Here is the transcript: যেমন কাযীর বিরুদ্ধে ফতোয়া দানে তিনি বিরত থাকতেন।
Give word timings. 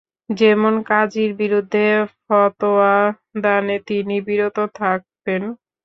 যেমন 0.31 0.73
কাযীর 0.89 1.31
বিরুদ্ধে 1.41 1.85
ফতোয়া 2.21 2.95
দানে 3.43 3.77
তিনি 3.87 4.15
বিরত 4.27 4.57
থাকতেন। 4.75 5.41